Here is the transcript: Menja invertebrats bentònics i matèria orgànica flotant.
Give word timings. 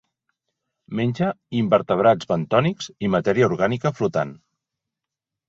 Menja 0.99 1.27
invertebrats 1.59 2.31
bentònics 2.33 2.89
i 3.07 3.11
matèria 3.17 3.51
orgànica 3.51 3.93
flotant. 4.01 4.35